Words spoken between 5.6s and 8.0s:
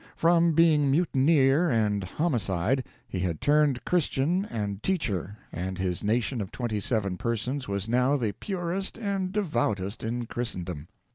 his nation of twenty seven persons was